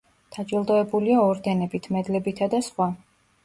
[0.37, 2.93] დაჯილდოებულია ორდენებით, მედლებითა და სხვა.